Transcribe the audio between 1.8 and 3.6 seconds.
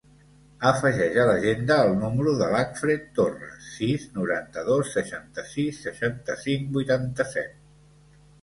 el número de l'Acfred Torra: